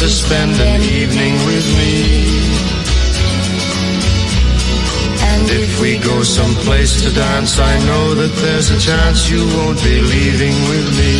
[0.00, 1.94] to spend an evening with me.
[5.30, 9.76] And if we go someplace to dance, I know that there's a chance you won't
[9.84, 11.16] be leaving with me.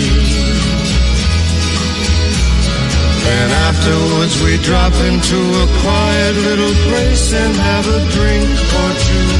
[3.26, 8.48] Then afterwards we drop into a quiet little place and have a drink
[8.80, 9.39] or two.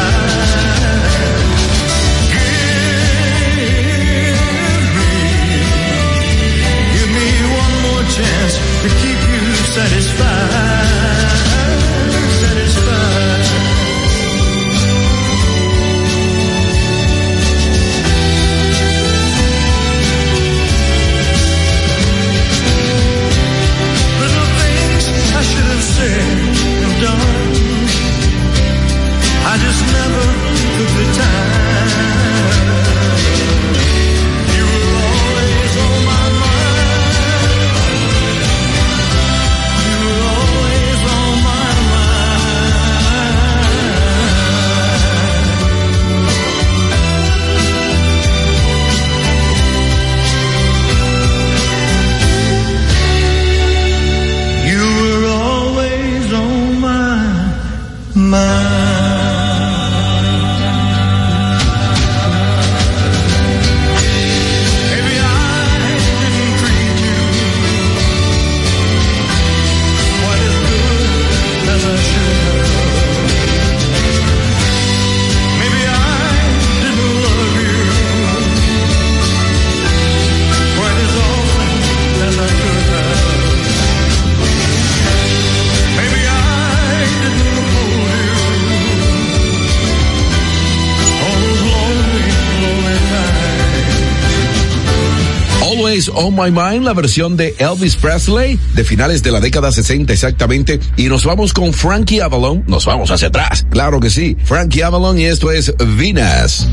[96.21, 100.79] On My Mind, la versión de Elvis Presley de finales de la década 60 exactamente.
[100.95, 102.63] Y nos vamos con Frankie Avalon.
[102.67, 103.65] Nos vamos hacia atrás.
[103.71, 104.37] Claro que sí.
[104.43, 106.67] Frankie Avalon y esto es Venus.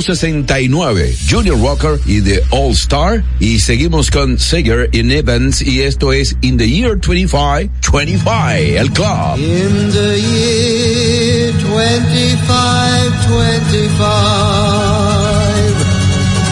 [0.00, 3.22] 69, Junior Walker y The All Star.
[3.38, 8.90] Y seguimos con Zager in Evans y esto es In the Year 25, 25, el
[8.92, 9.38] club.
[9.38, 14.00] In the year 25, 25,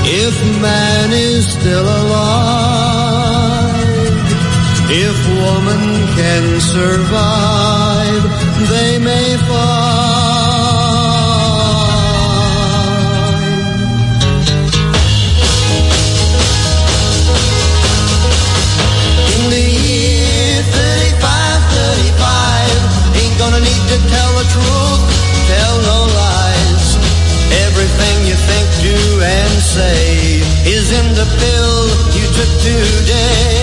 [0.04, 2.18] if man is still alive,
[4.90, 7.77] if woman can survive.
[23.88, 25.02] to tell the truth,
[25.48, 26.86] tell no lies.
[27.64, 31.78] Everything you think, do, and say is in the pill
[32.12, 33.57] you took today.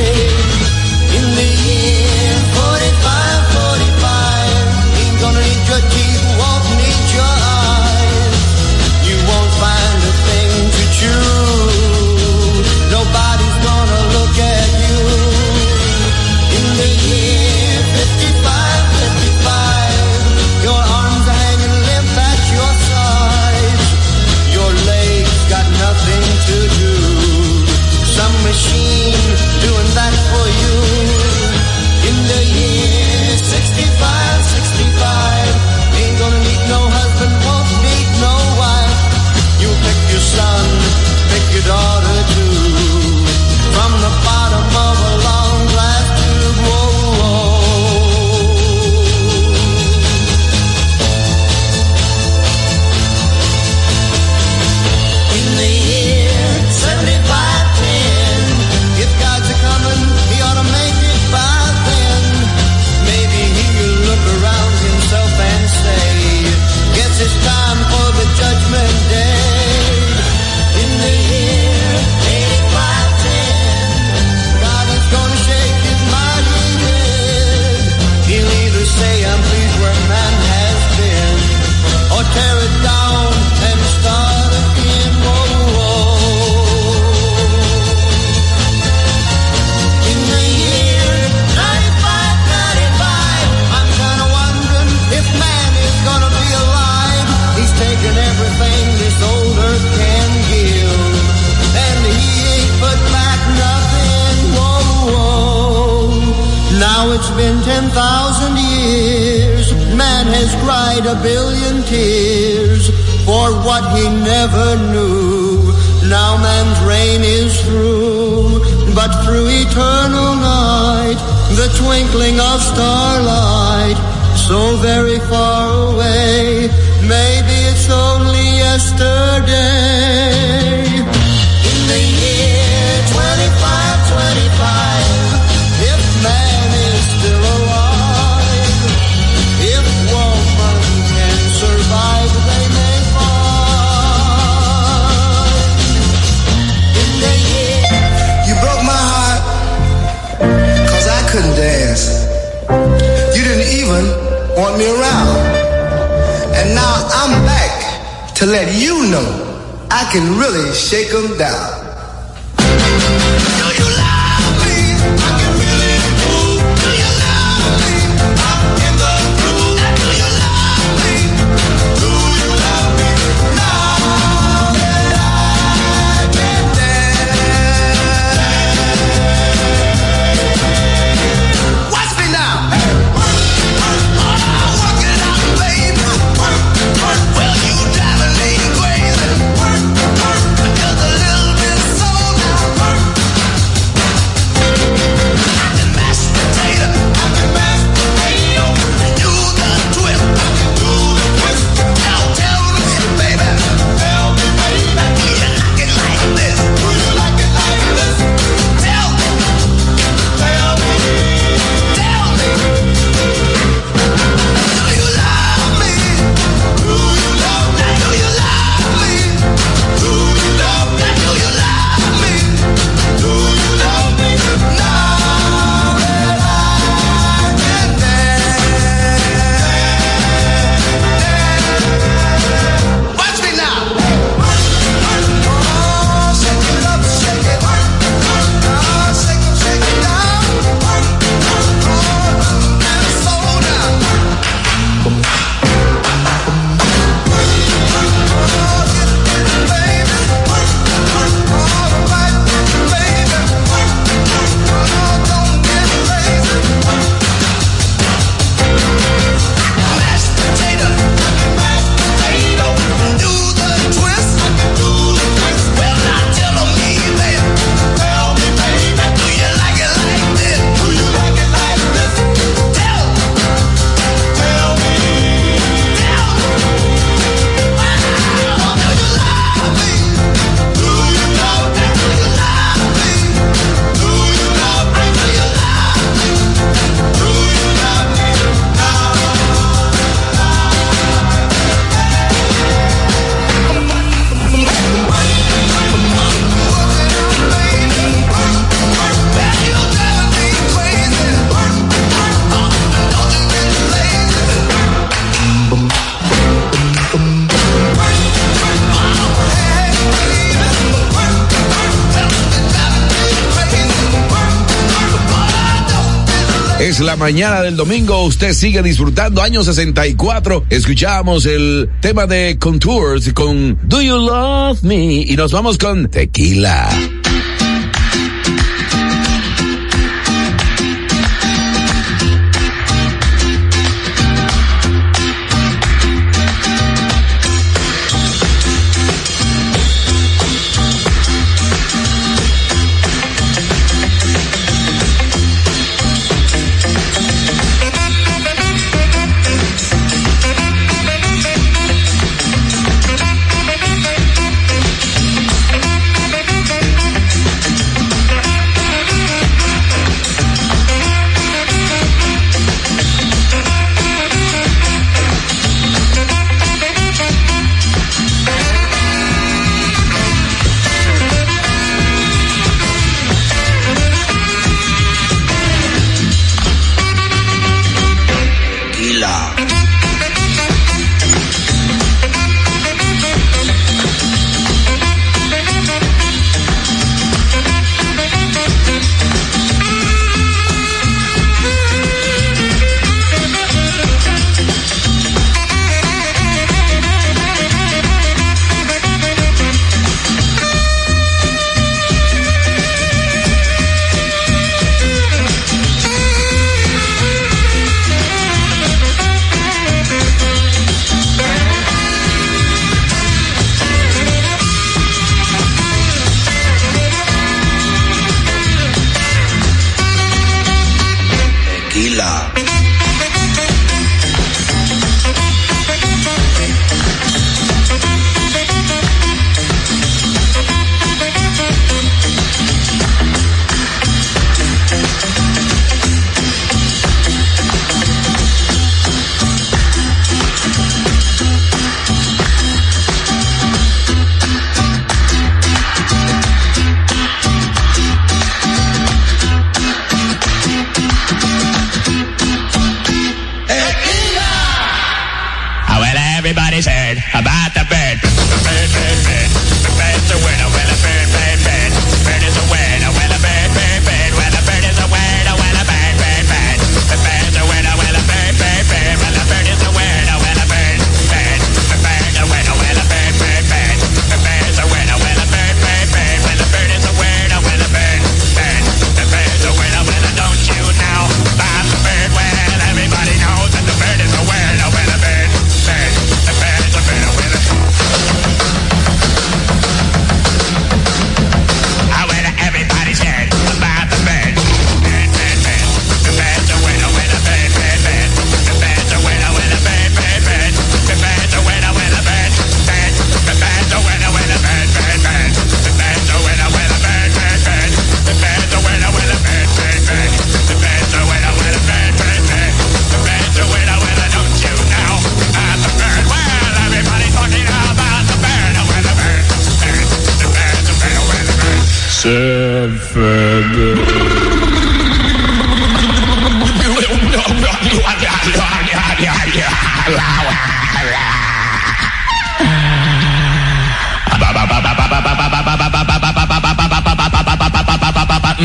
[317.05, 320.65] La mañana del domingo, usted sigue disfrutando año 64.
[320.69, 326.89] Escuchamos el tema de Contours con Do You Love Me y nos vamos con Tequila.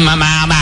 [0.02, 0.59] My ma,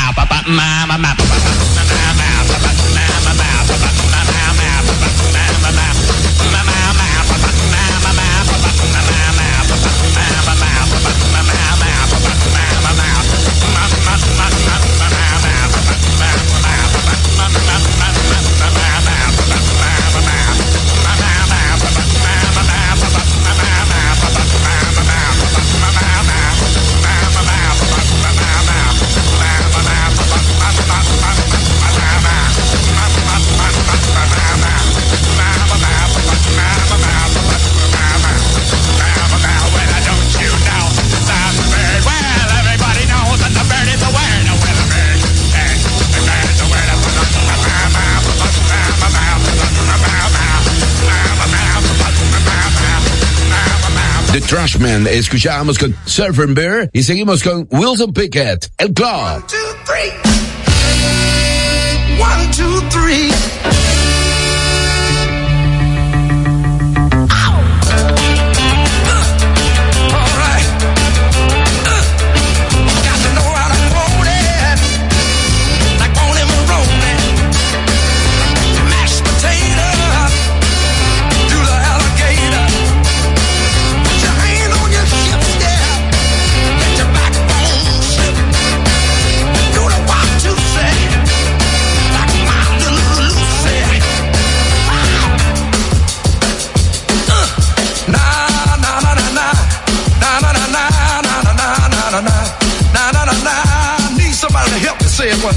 [54.79, 55.07] Trashman.
[55.09, 59.09] Escuchábamos con Surfer Bear y seguimos con Wilson Pickett, El Club.
[59.09, 60.13] One, two, three.
[62.21, 63.28] One, two, three.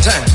[0.01, 0.30] time.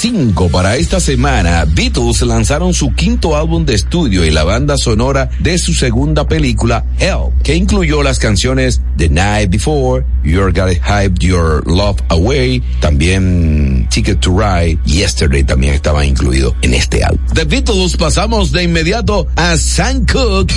[0.00, 5.28] 65 para esta semana, Beatles lanzaron su quinto álbum de estudio y la banda sonora
[5.40, 11.18] de su segunda película, Hell, que incluyó las canciones The Night Before, You're Gotta Hype
[11.18, 17.20] Your Love Away, también Ticket to Ride, Yesterday también estaba incluido en este álbum.
[17.34, 20.54] The Beatles pasamos de inmediato a Sam Cooke.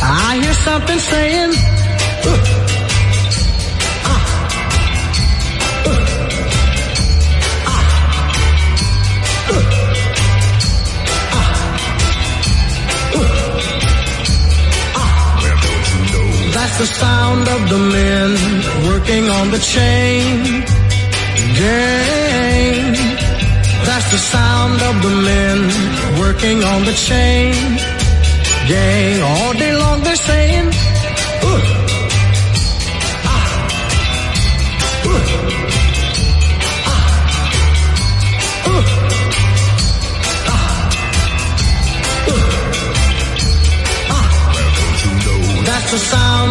[0.00, 2.55] I hear something saying.
[16.78, 18.30] The sound of the men
[18.86, 20.44] working on the chain
[21.60, 22.92] gang.
[23.86, 25.58] That's the sound of the men
[26.20, 27.54] working on the chain
[28.68, 29.22] gang.
[29.22, 30.68] All day long they're saying,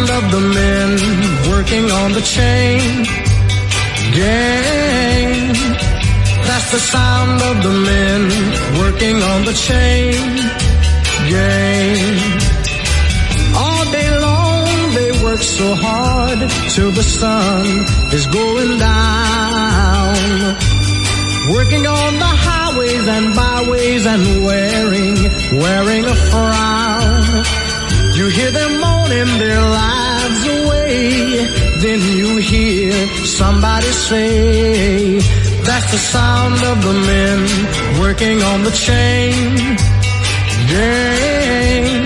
[0.05, 0.89] sound of the men
[1.49, 3.03] working on the chain
[4.13, 5.53] gang.
[6.47, 8.21] That's the sound of the men
[8.79, 10.13] working on the chain
[11.29, 12.17] gang.
[13.55, 16.39] All day long they work so hard
[16.69, 17.65] till the sun
[18.13, 20.15] is going down.
[21.55, 25.15] Working on the highways and byways and wearing,
[25.61, 26.94] wearing a frown.
[28.25, 31.45] You hear them moaning their lives away.
[31.77, 32.91] Then you hear
[33.23, 35.19] somebody say,
[35.61, 37.39] that's the sound of the men
[38.01, 39.77] working on the chain
[40.73, 42.05] gang.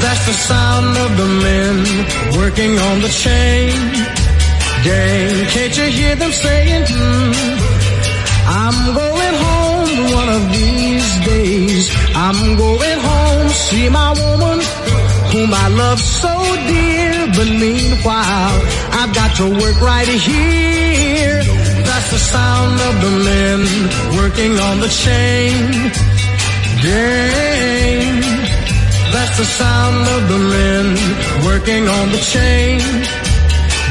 [0.00, 1.76] That's the sound of the men
[2.40, 3.76] working on the chain
[4.82, 5.46] gang.
[5.52, 7.32] Can't you hear them saying, hmm,
[8.48, 11.84] I'm going home one of these days.
[12.14, 16.34] I'm going home, see my woman whom I love so
[16.66, 17.26] dear.
[17.36, 18.56] But meanwhile,
[19.00, 21.42] I've got to work right here.
[21.88, 23.58] That's the sound of the men
[24.20, 25.54] working on the chain
[26.82, 28.20] gang.
[29.14, 30.86] That's the sound of the men
[31.44, 32.78] working on the chain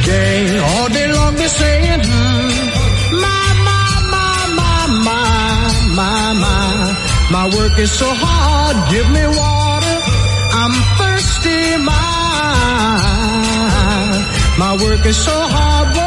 [0.06, 0.60] gang.
[0.72, 2.54] All day long they're saying, mm,
[3.26, 5.56] my, my, my, my, my,
[6.00, 7.08] my, my.
[7.30, 9.96] My work is so hard, give me water.
[10.62, 10.76] I'm
[11.48, 11.84] thirsty.
[11.84, 11.96] My,
[14.58, 15.88] my work is so hard.
[15.96, 16.02] Whoa,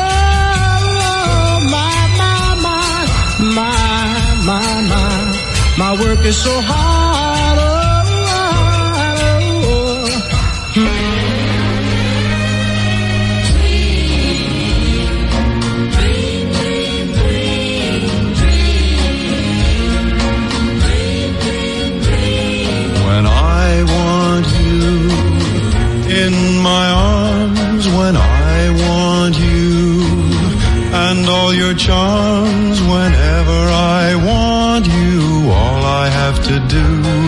[1.70, 3.06] my, my, my,
[3.54, 3.76] my,
[4.46, 5.16] my, my,
[5.78, 7.09] my work is so hard.
[26.62, 30.02] my arms when I want you,
[30.92, 33.58] and all your charms whenever
[34.02, 35.50] I want you.
[35.50, 37.19] All I have to do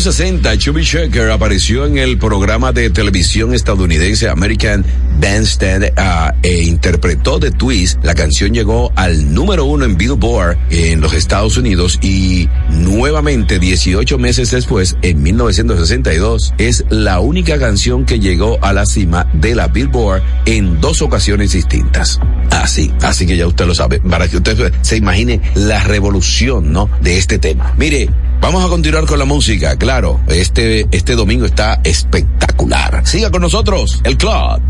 [0.00, 4.82] años 60, Chubby Checker apareció en el programa de televisión estadounidense American
[5.20, 8.02] Bandstand uh, e interpretó The Twist.
[8.02, 14.16] La canción llegó al número uno en Billboard en los Estados Unidos y nuevamente 18
[14.16, 19.68] meses después, en 1962, es la única canción que llegó a la cima de la
[19.68, 22.18] Billboard en dos ocasiones distintas
[22.50, 22.92] así.
[23.02, 26.88] Así que ya usted lo sabe, para que usted se imagine la revolución, ¿no?
[27.00, 27.74] De este tema.
[27.76, 28.08] Mire,
[28.40, 30.20] vamos a continuar con la música, claro.
[30.28, 33.06] Este, este domingo está espectacular.
[33.06, 34.60] Siga con nosotros, el club.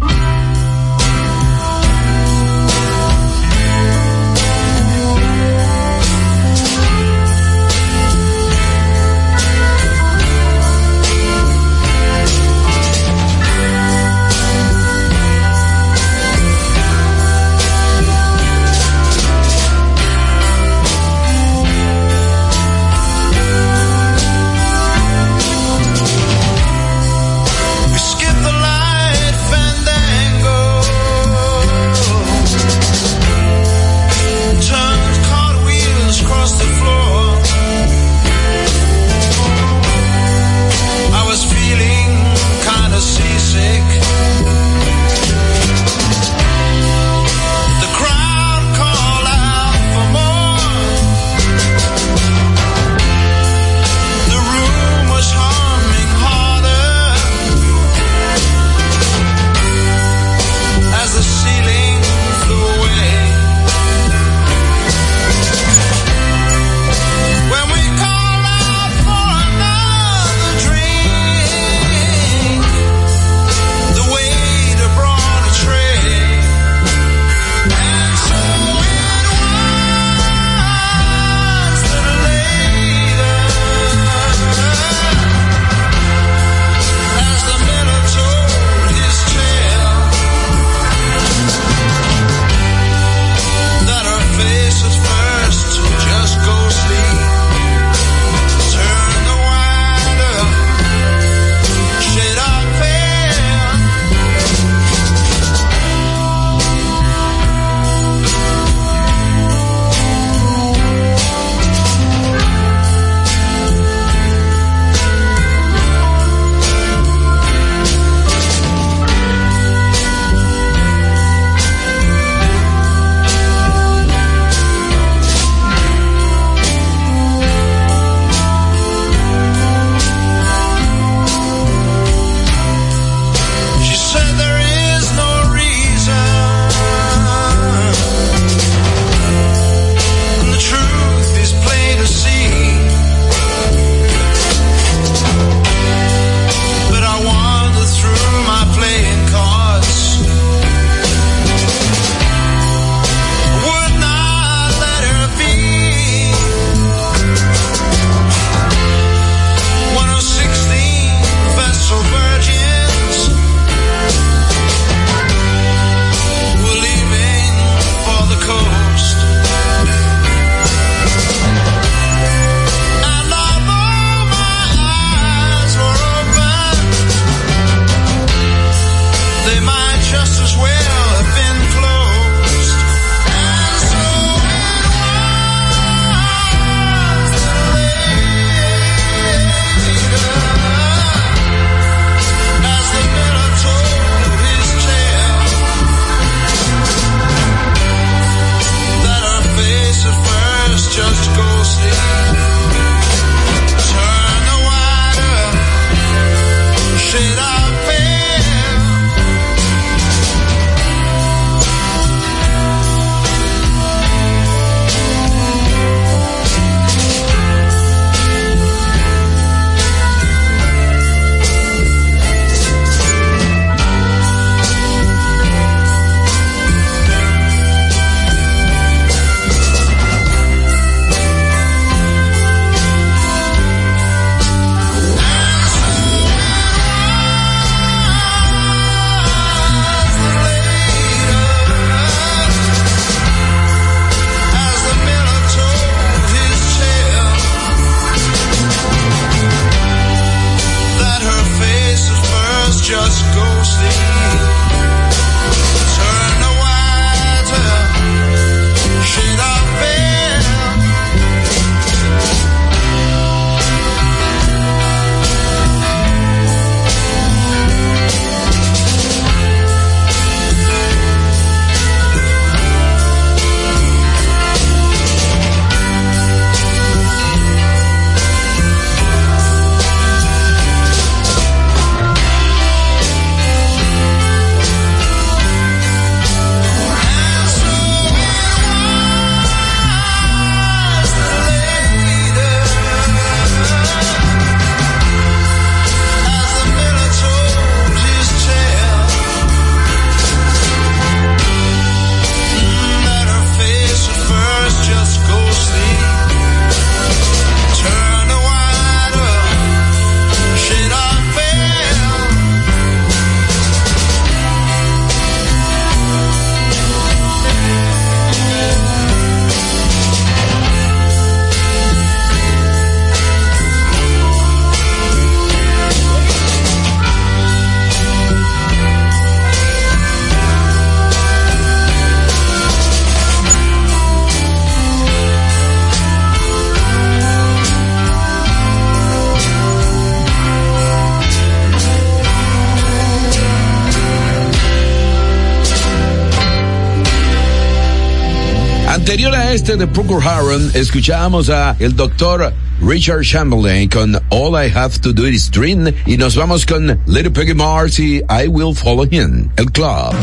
[349.70, 355.12] parte de Procol Harum escuchamos a el doctor Richard Chamberlain con All I Have to
[355.12, 359.48] Do Is Dream y nos vamos con Little Peggy Mars y I Will Follow Him,
[359.56, 360.14] el club.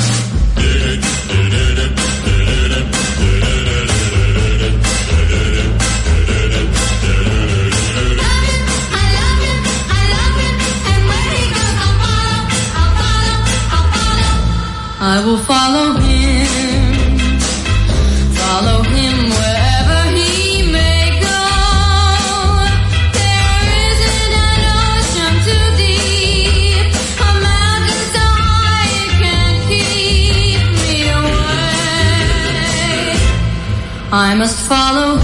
[34.10, 35.18] I must follow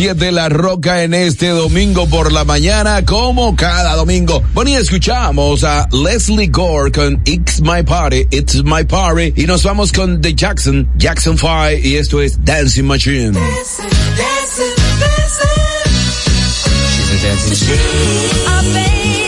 [0.00, 4.42] De La Roca en este domingo por la mañana, como cada domingo.
[4.54, 9.62] Bueno, y escuchamos a Leslie Gore con It's My Party, It's My Party, y nos
[9.62, 13.32] vamos con The Jackson, Jackson 5, y esto es Dancing Machine.
[13.32, 15.50] Dancing, dancing, dancing.
[16.96, 19.19] She's a dancing machine.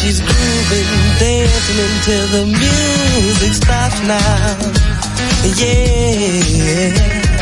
[0.00, 4.56] she's grooving, dancing until the music stops now.
[5.58, 7.33] Yeah.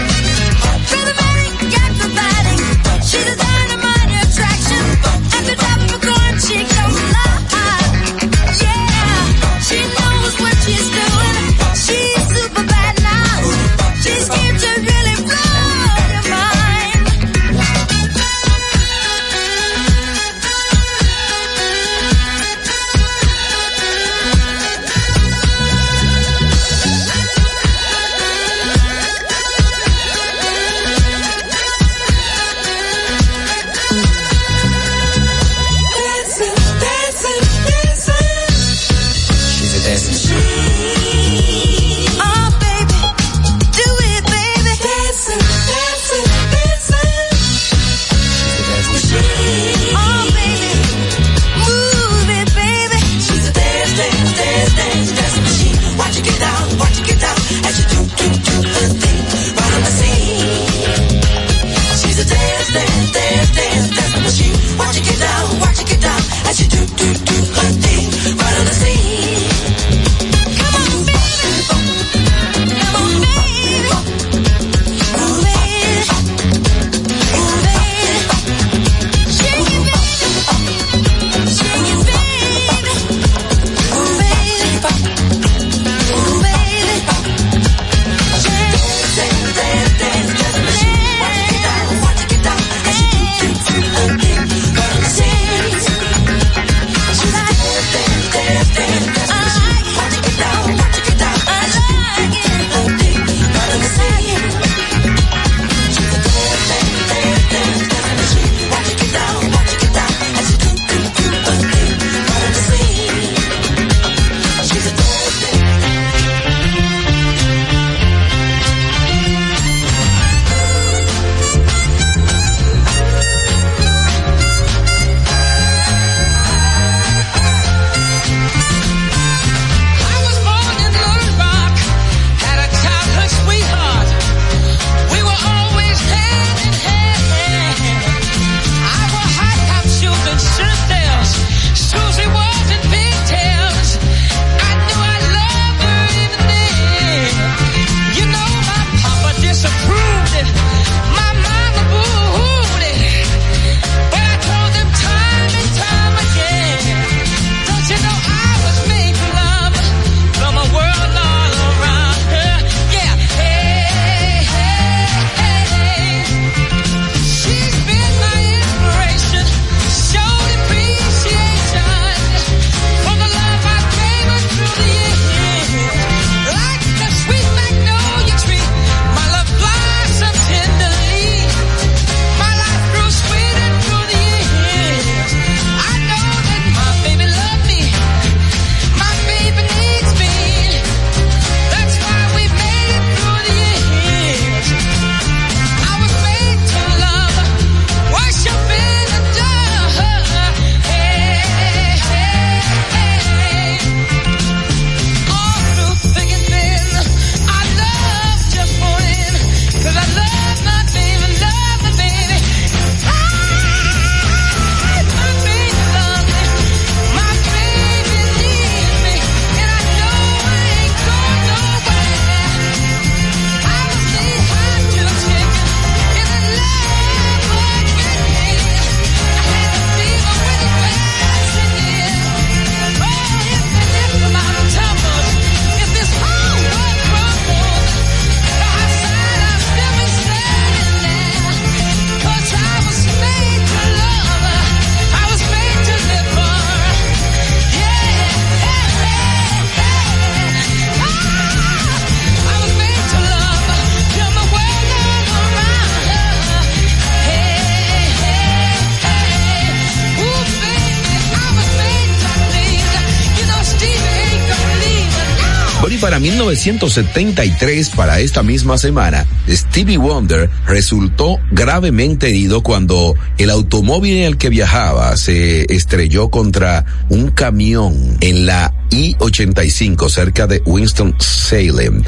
[266.52, 274.36] 1973, para esta misma semana, Stevie Wonder resultó gravemente herido cuando el automóvil en el
[274.36, 282.02] que viajaba se estrelló contra un camión en la I-85 cerca de Winston-Salem,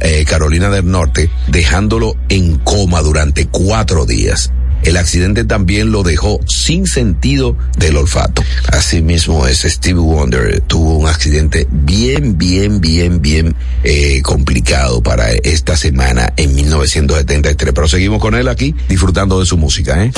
[0.00, 4.52] eh, Carolina del Norte, dejándolo en coma durante cuatro días.
[4.86, 8.44] El accidente también lo dejó sin sentido del olfato.
[8.68, 15.76] Asimismo es Stevie Wonder tuvo un accidente bien, bien, bien, bien eh, complicado para esta
[15.76, 17.74] semana en 1973.
[17.74, 20.12] Pero seguimos con él aquí disfrutando de su música, ¿eh?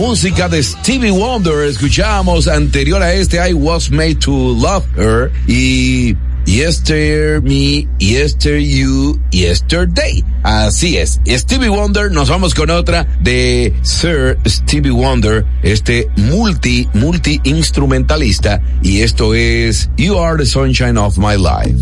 [0.00, 1.68] Música de Stevie Wonder.
[1.68, 9.20] Escuchamos anterior a este I Was Made to Love Her y Yester Me, Yester You,
[9.30, 10.24] Yesterday.
[10.42, 11.20] Así es.
[11.26, 19.02] Stevie Wonder, nos vamos con otra de Sir Stevie Wonder, este multi, multi instrumentalista y
[19.02, 21.76] esto es You Are the Sunshine of My Life.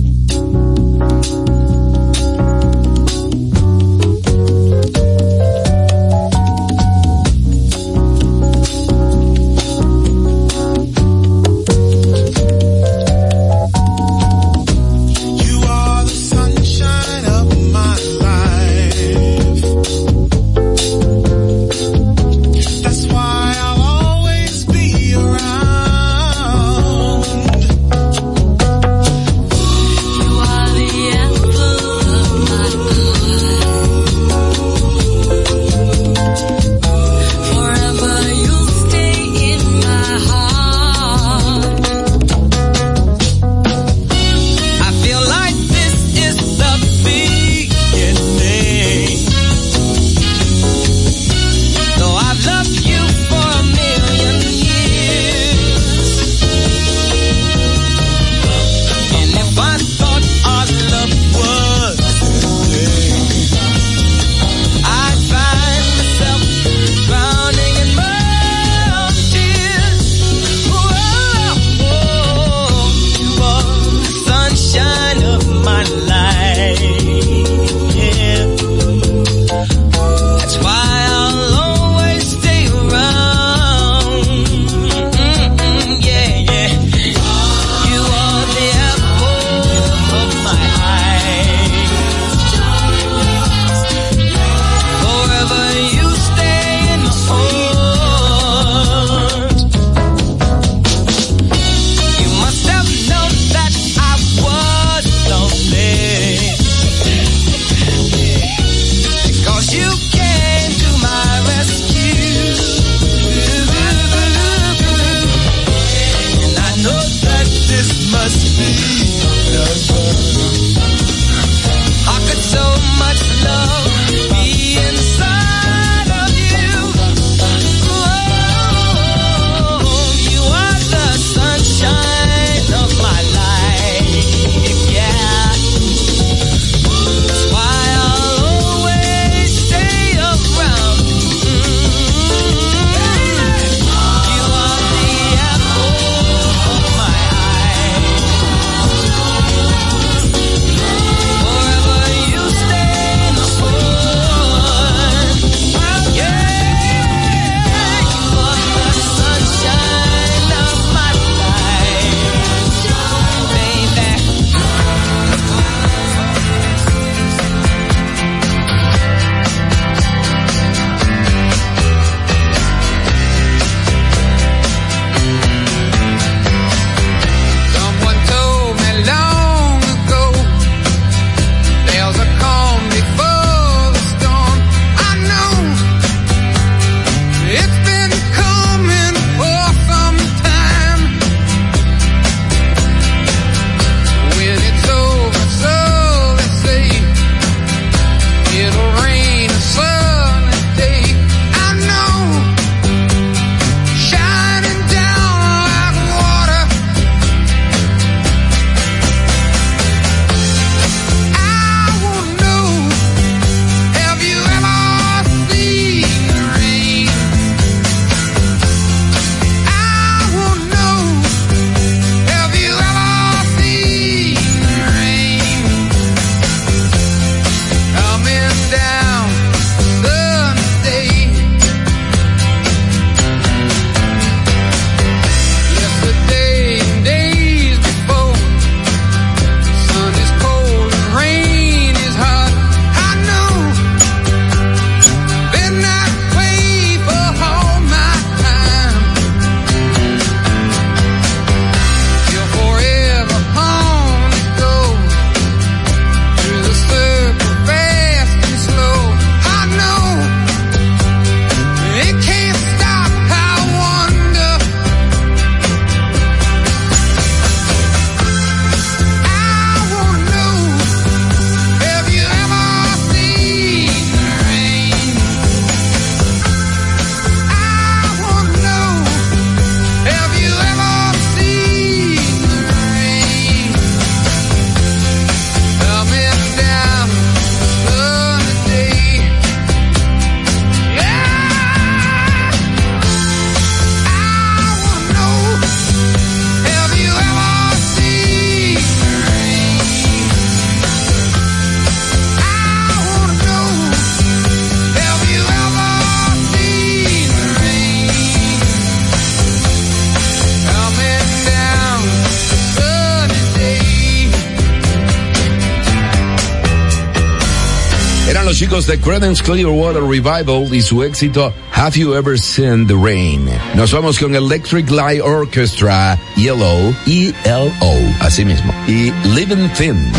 [318.88, 323.46] De Credence Clearwater Revival y su éxito Have You Ever Seen the Rain.
[323.74, 330.10] Nos vamos con Electric Light Orchestra, Yellow, E-L-O, así mismo, y Living Thin.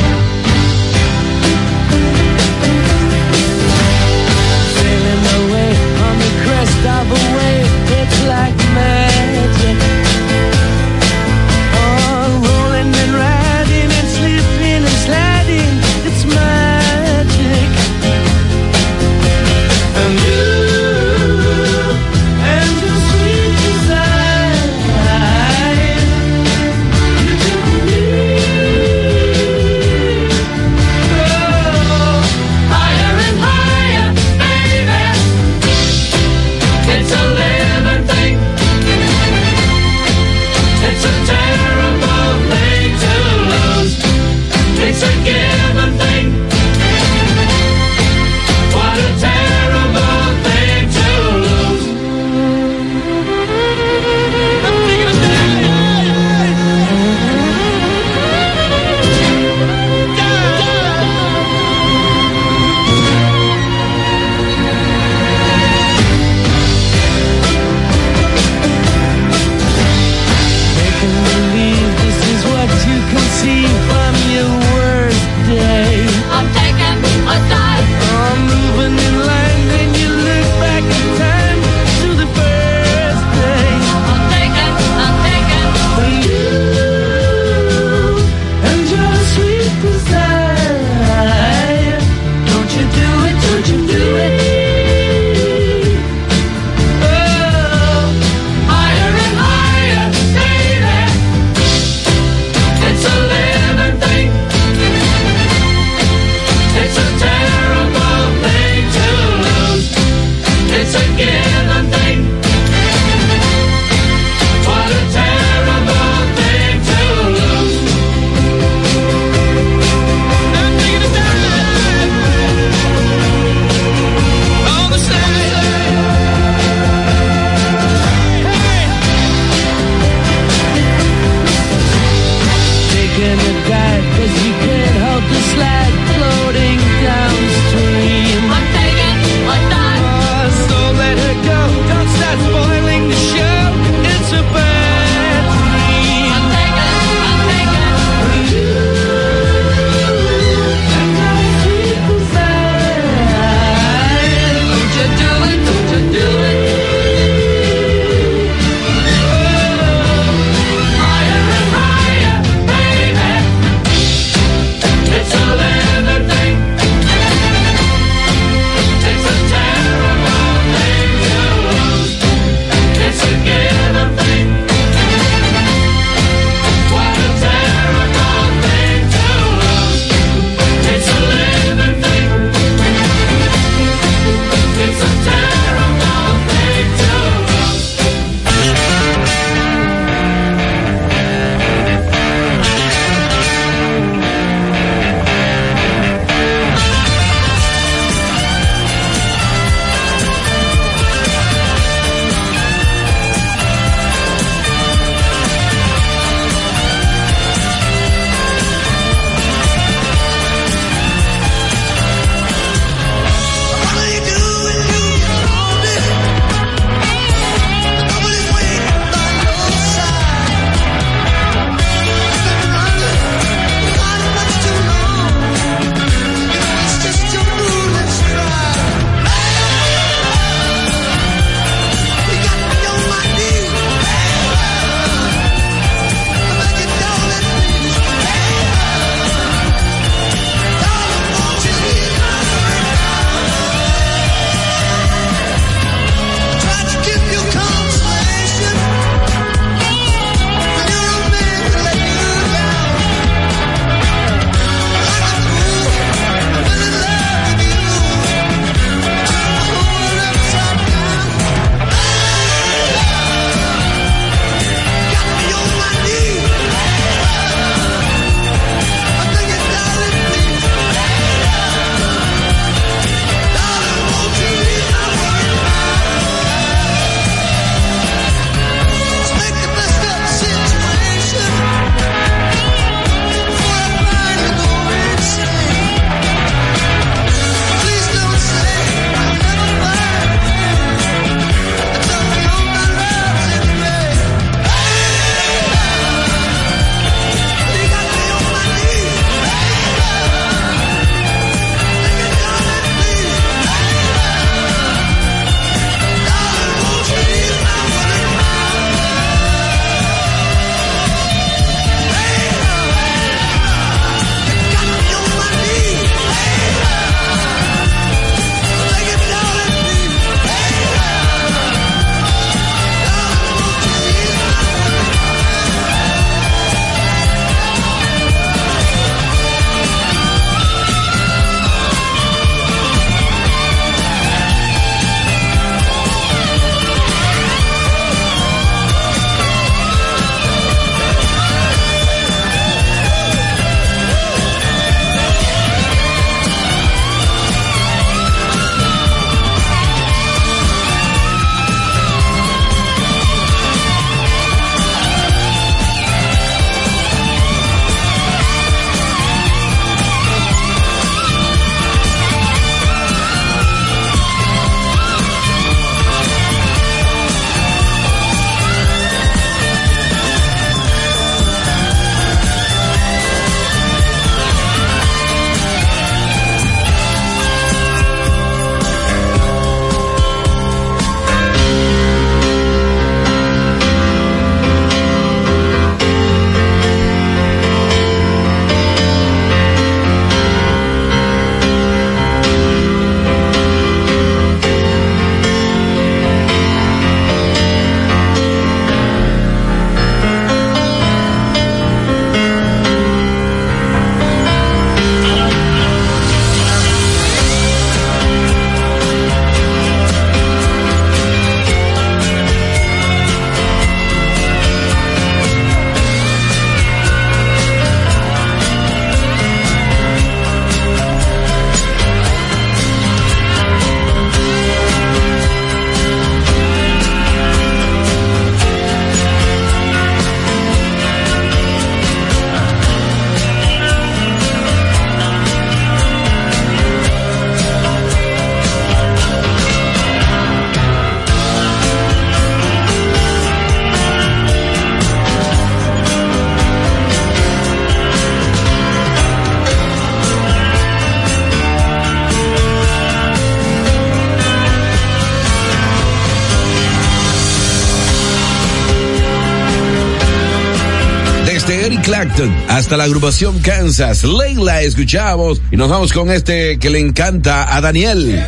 [462.80, 464.24] hasta la agrupación Kansas.
[464.24, 468.42] Leila escuchamos y nos vamos con este que le encanta a Daniel.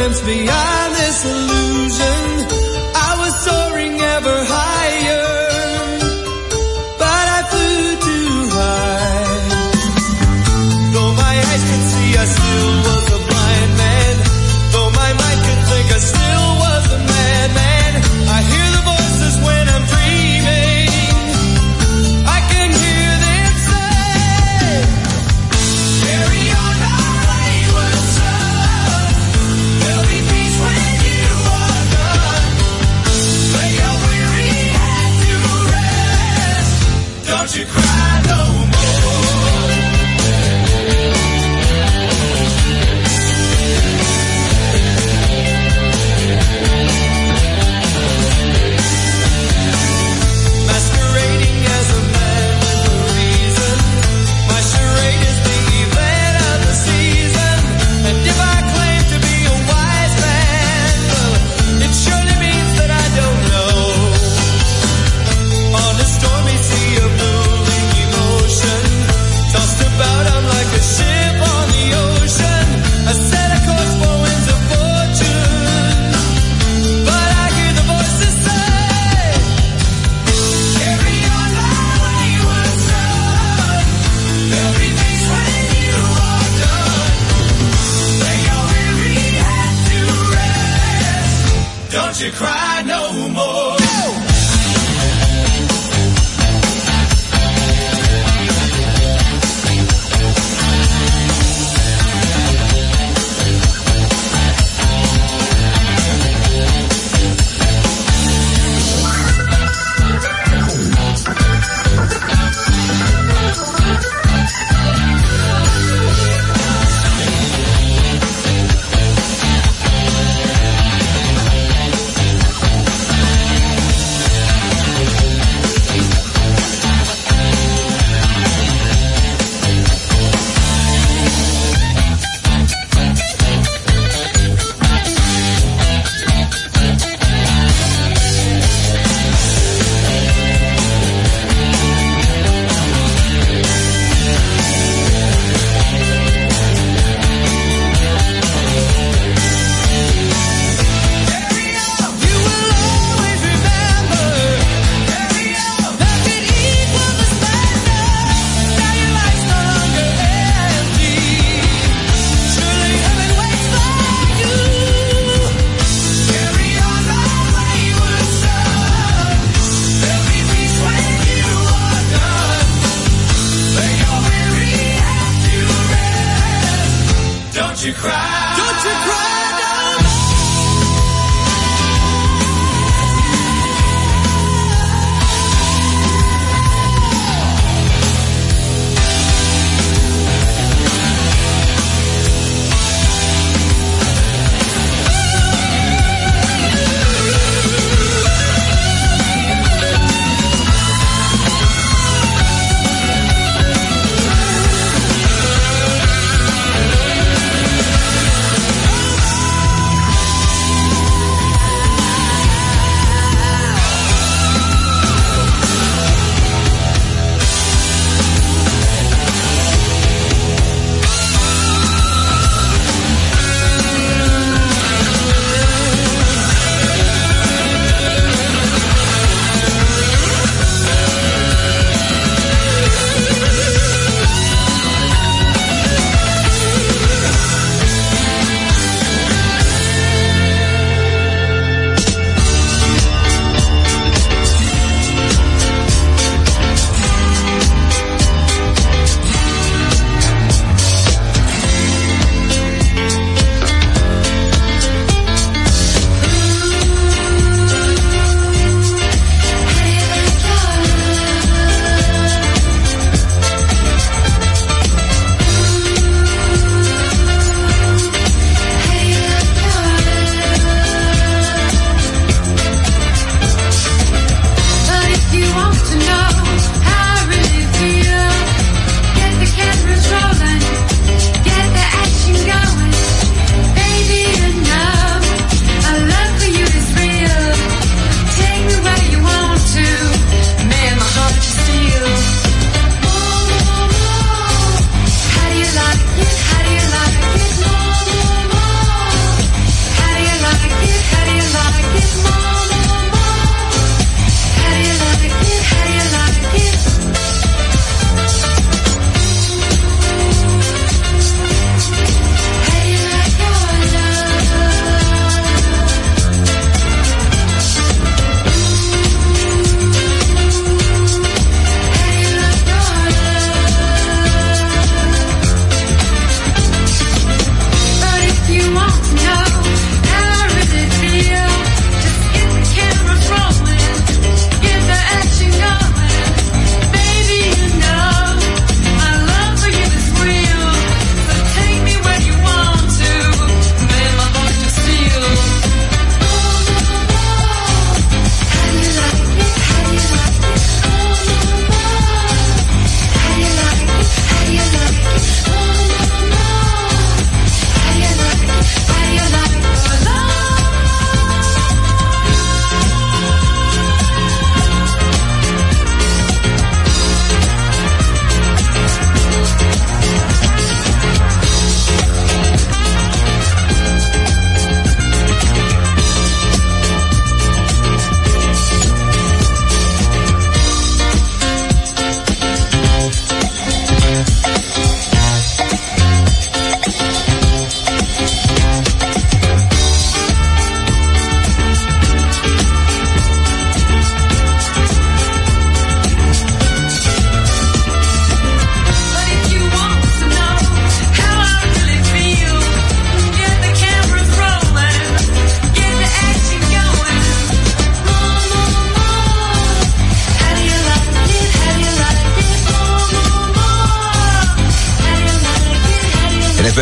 [0.00, 1.69] glimpse beyond this illusion.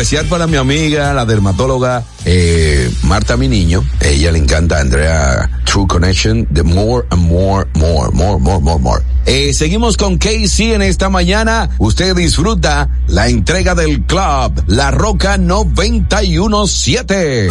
[0.09, 3.83] Especial para mi amiga, la dermatóloga eh, Marta Mi Niño.
[3.99, 9.03] Ella le encanta Andrea True Connection de More and More, More, More, More, More, More.
[9.27, 11.69] Eh, seguimos con Casey en esta mañana.
[11.77, 17.49] Usted disfruta la entrega del club La Roca 917.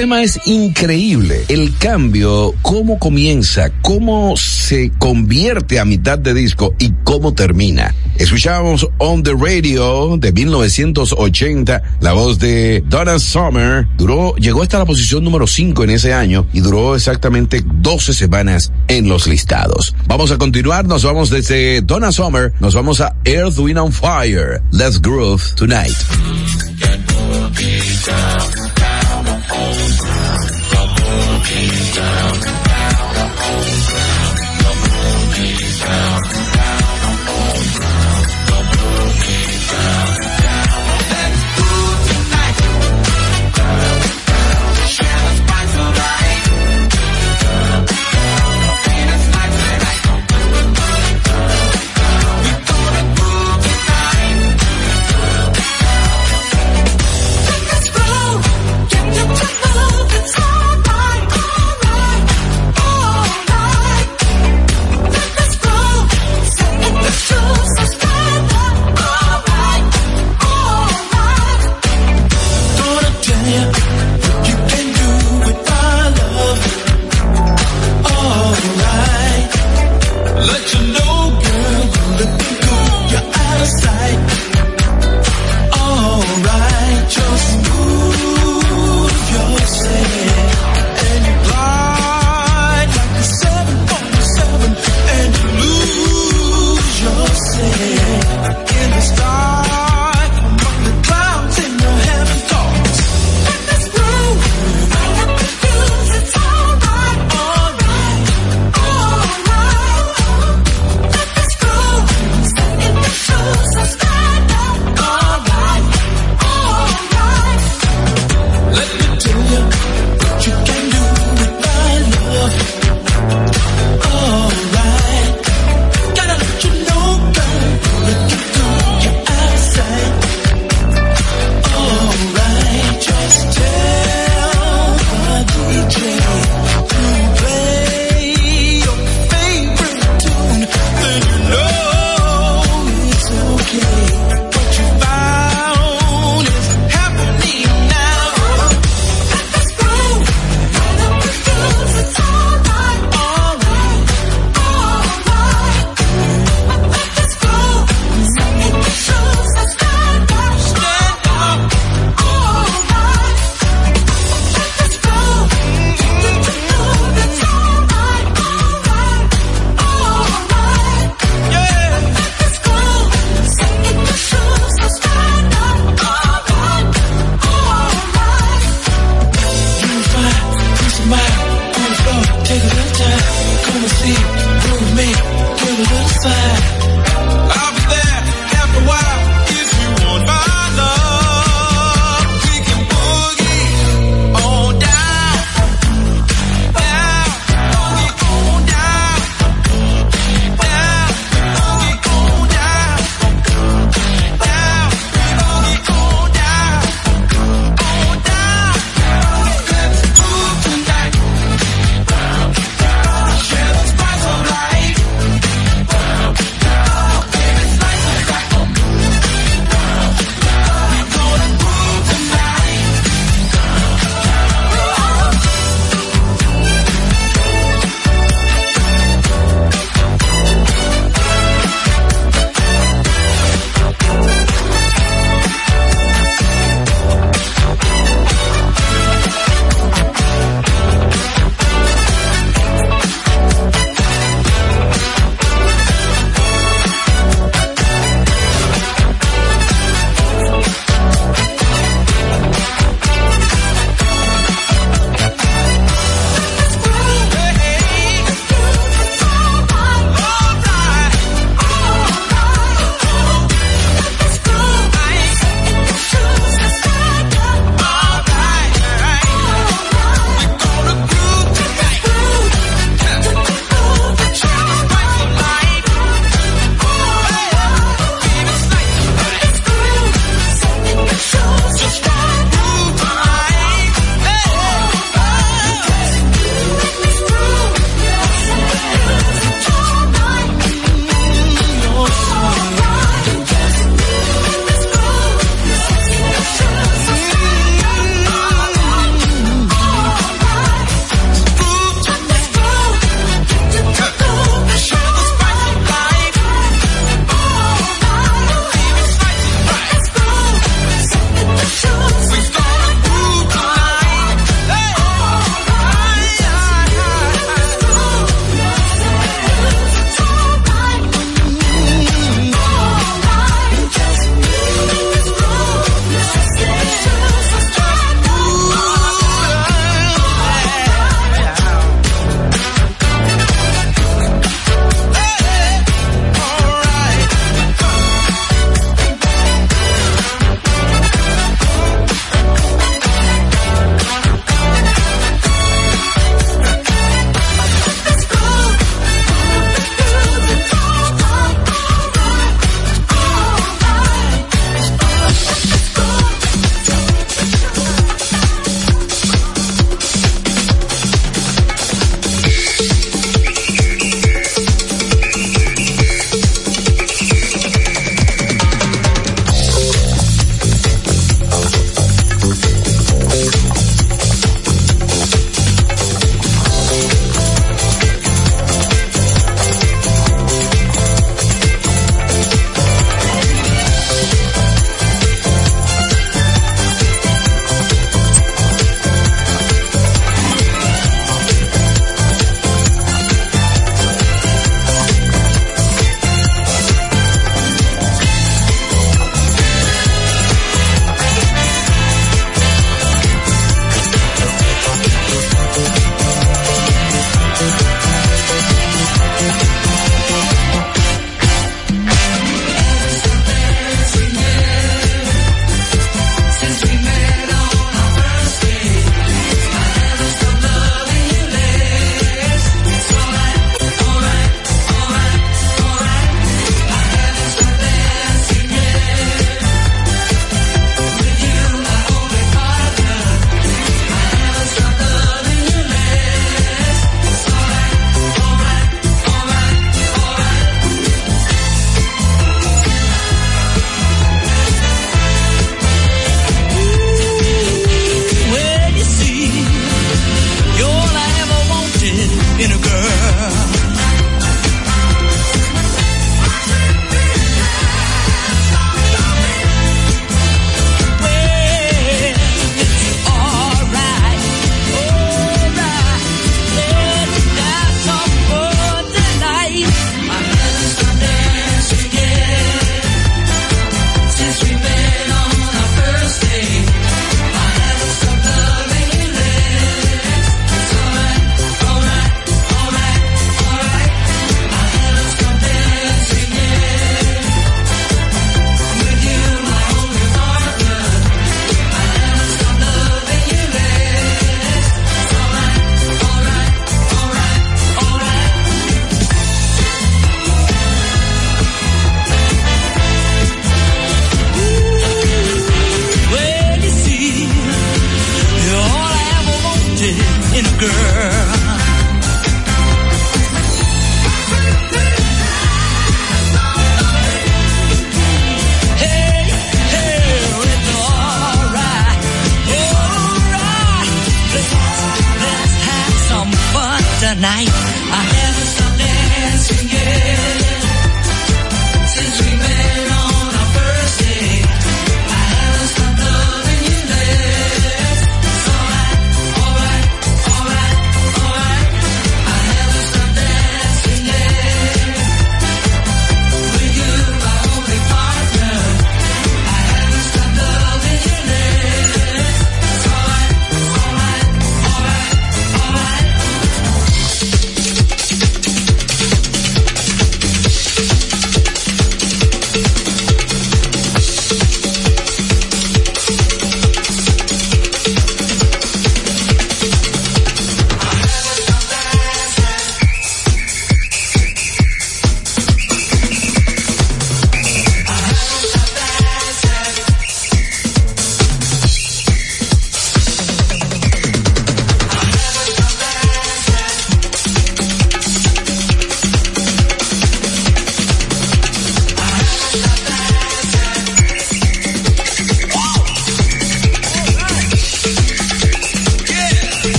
[0.00, 1.44] Tema es increíble.
[1.48, 7.94] El cambio, cómo comienza, cómo se convierte a mitad de disco y cómo termina.
[8.16, 13.88] Escuchábamos On the Radio de 1980, la voz de Donna Summer.
[13.98, 18.72] Duró, llegó hasta la posición número 5 en ese año y duró exactamente 12 semanas
[18.88, 19.94] en los listados.
[20.06, 24.62] Vamos a continuar, nos vamos desde Donna Summer, nos vamos a Earth, Wind on Fire.
[24.72, 25.92] Let's groove tonight.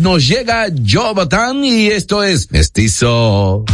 [0.00, 3.64] Nos llega Jobatán y esto es Mestizo.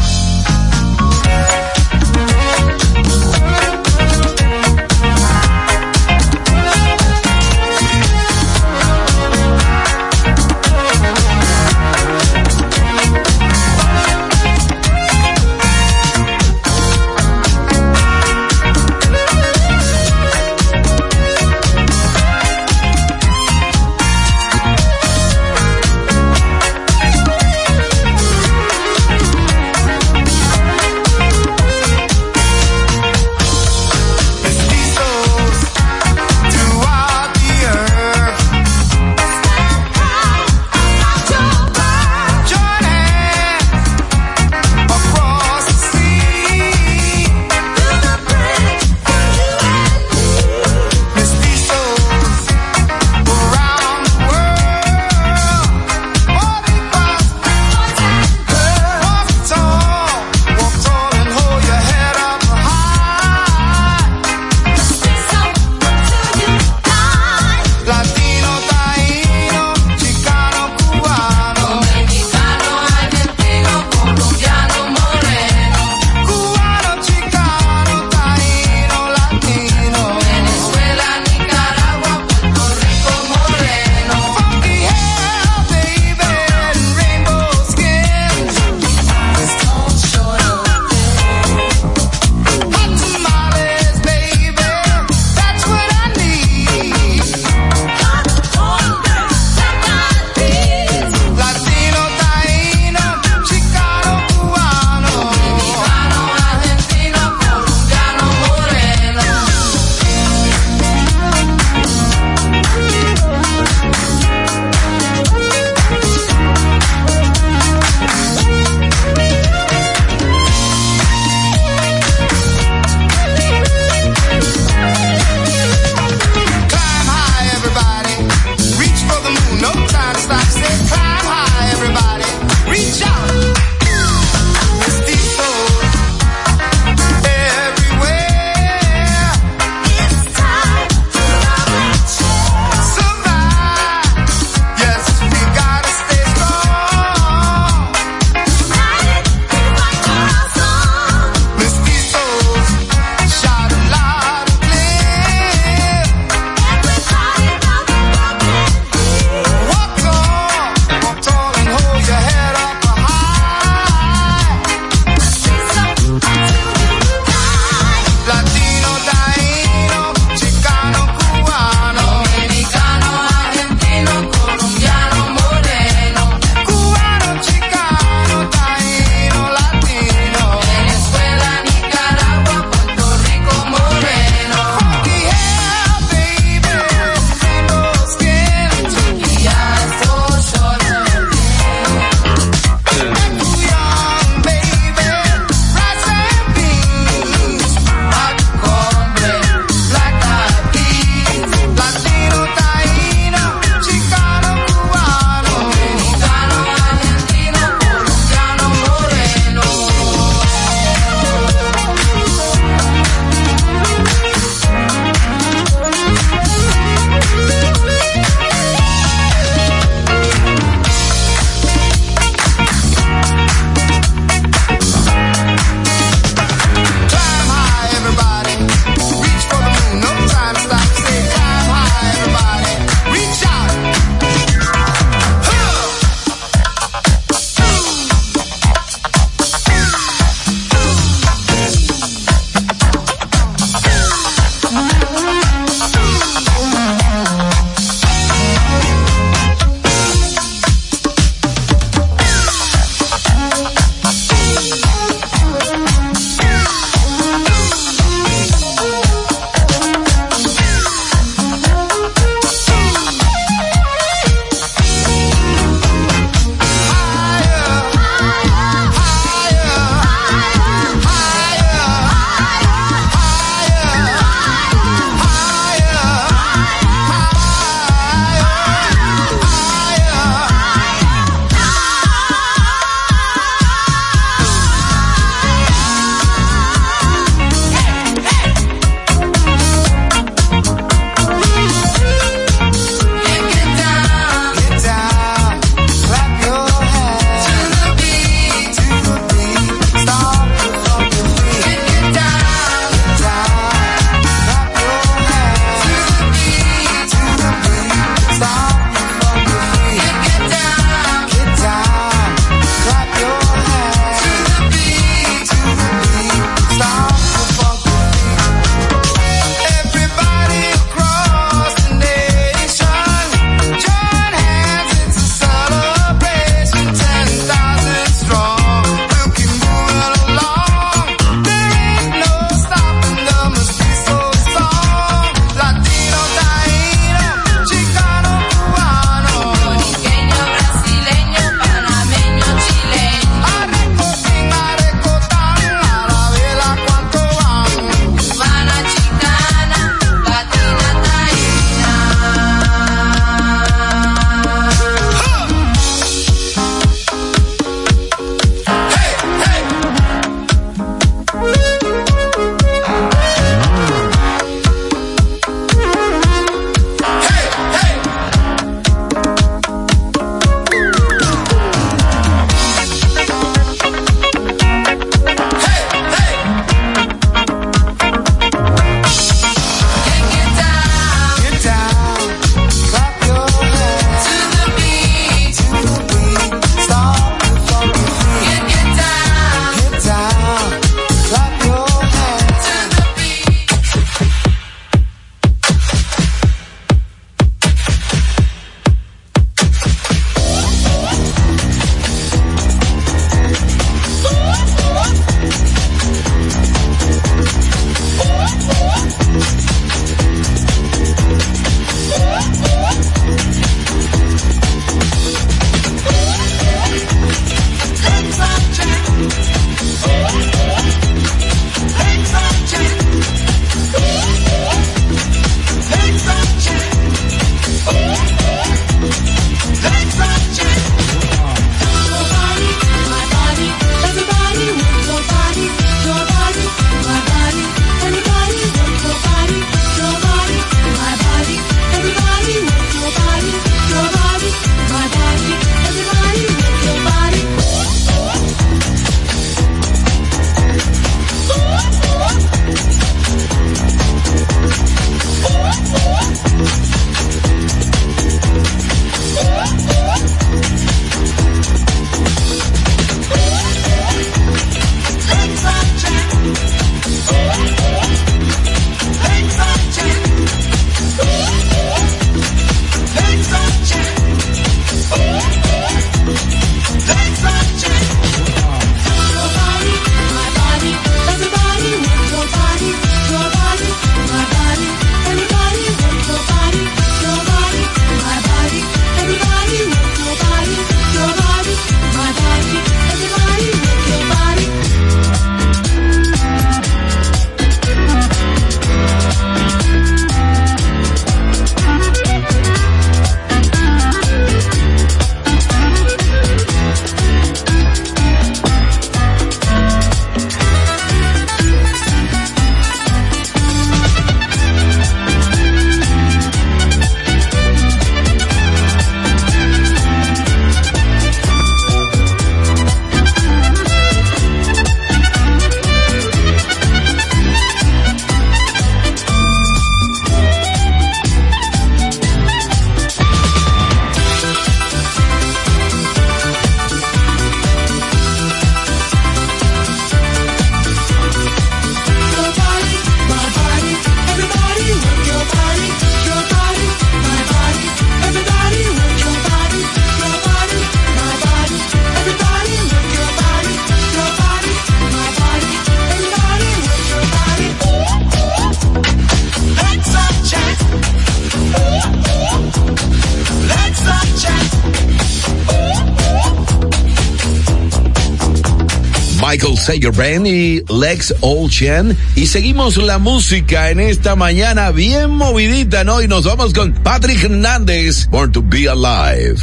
[569.87, 572.17] Sager Band y Lex Olchen.
[572.35, 576.21] Y seguimos la música en esta mañana bien movidita, ¿no?
[576.21, 579.55] Y nos vamos con Patrick Hernández, Born to Be Alive.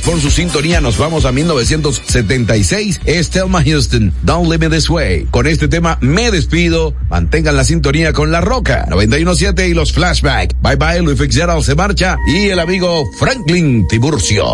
[0.00, 0.80] Por su sintonía.
[0.80, 3.00] Nos vamos a 1976.
[3.04, 5.26] Es Thelma Houston, Don't Leave Me This Way.
[5.30, 6.94] Con este tema me despido.
[7.08, 10.54] Mantengan la sintonía con La Roca 917 y los flashbacks.
[10.62, 14.44] Bye bye, Luis Fitzgerald se marcha y el amigo Franklin Tiburcio.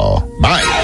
[0.40, 0.81] Bye.